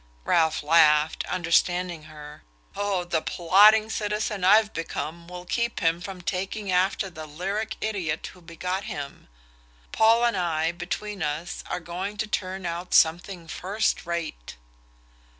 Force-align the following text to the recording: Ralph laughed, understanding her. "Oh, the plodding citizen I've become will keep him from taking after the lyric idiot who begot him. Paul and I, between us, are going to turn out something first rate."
Ralph 0.25 0.63
laughed, 0.63 1.23
understanding 1.25 2.05
her. 2.05 2.41
"Oh, 2.75 3.03
the 3.03 3.21
plodding 3.21 3.91
citizen 3.91 4.43
I've 4.43 4.73
become 4.73 5.27
will 5.27 5.45
keep 5.45 5.79
him 5.79 6.01
from 6.01 6.21
taking 6.23 6.71
after 6.71 7.07
the 7.07 7.27
lyric 7.27 7.77
idiot 7.81 8.25
who 8.33 8.41
begot 8.41 8.85
him. 8.85 9.27
Paul 9.91 10.25
and 10.25 10.35
I, 10.35 10.71
between 10.71 11.21
us, 11.21 11.63
are 11.69 11.79
going 11.79 12.17
to 12.17 12.25
turn 12.25 12.65
out 12.65 12.95
something 12.95 13.47
first 13.47 14.03
rate." 14.07 14.55